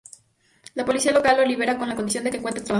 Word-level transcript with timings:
La 0.73 0.83
policía 0.83 1.11
local 1.11 1.37
lo 1.37 1.45
libera, 1.45 1.77
con 1.77 1.87
la 1.87 1.95
condición 1.95 2.23
de 2.23 2.31
que 2.31 2.37
encuentre 2.37 2.63
trabajo. 2.63 2.69